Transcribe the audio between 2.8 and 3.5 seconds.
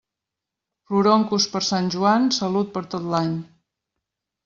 tot l'any.